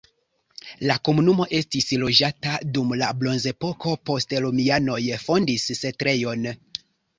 [0.91, 6.53] La komunumo estis loĝata dum la bronzepoko, poste romianoj fondis setlejon.